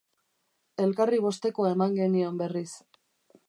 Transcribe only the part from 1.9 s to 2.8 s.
genion berriz.